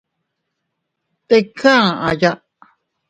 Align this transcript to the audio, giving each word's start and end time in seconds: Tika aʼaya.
Tika 1.27 1.73
aʼaya. 2.05 2.31